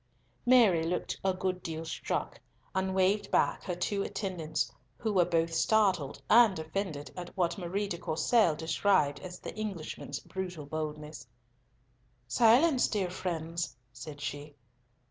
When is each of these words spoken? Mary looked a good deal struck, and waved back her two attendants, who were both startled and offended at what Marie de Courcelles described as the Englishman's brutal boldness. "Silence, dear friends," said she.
Mary 0.47 0.81
looked 0.83 1.19
a 1.23 1.31
good 1.31 1.61
deal 1.61 1.85
struck, 1.85 2.39
and 2.73 2.95
waved 2.95 3.29
back 3.29 3.63
her 3.63 3.75
two 3.75 4.01
attendants, 4.01 4.71
who 4.97 5.13
were 5.13 5.25
both 5.25 5.53
startled 5.53 6.19
and 6.27 6.57
offended 6.57 7.11
at 7.15 7.29
what 7.37 7.55
Marie 7.59 7.87
de 7.87 7.99
Courcelles 7.99 8.57
described 8.57 9.19
as 9.19 9.37
the 9.37 9.53
Englishman's 9.55 10.19
brutal 10.19 10.65
boldness. 10.65 11.27
"Silence, 12.27 12.87
dear 12.87 13.11
friends," 13.11 13.77
said 13.93 14.19
she. 14.19 14.55